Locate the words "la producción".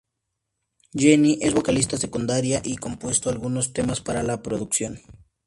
4.23-4.99